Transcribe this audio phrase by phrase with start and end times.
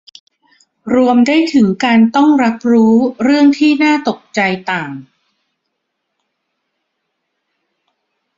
[0.95, 4.39] รวมได้ถึงการต้องรับรู้เรื่องที่น่าตกใจ
[4.71, 4.91] ต่าง